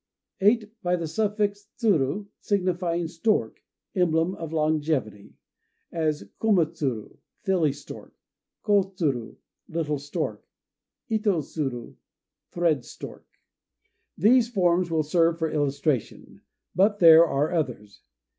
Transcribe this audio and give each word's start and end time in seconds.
(8) 0.39 0.81
By 0.81 0.95
the 0.95 1.05
suffix 1.05 1.67
tsuru, 1.77 2.25
signifying 2.39 3.07
"stork" 3.07 3.61
(emblem 3.93 4.33
of 4.33 4.51
longevity); 4.51 5.35
as 5.91 6.23
Koma 6.39 6.65
tsuru, 6.65 7.17
"Filly 7.43 7.71
Stork"; 7.71 8.11
Ko 8.63 8.81
tsuru, 8.81 9.35
"Little 9.69 9.99
Stork"; 9.99 10.43
Ito 11.09 11.41
zuru, 11.41 11.97
"Thread 12.49 12.83
Stork". 12.83 13.27
These 14.17 14.49
forms 14.49 14.89
will 14.89 15.03
serve 15.03 15.37
for 15.37 15.51
illustration; 15.51 16.41
but 16.73 16.97
there 16.97 17.27
are 17.27 17.51
others. 17.51 18.01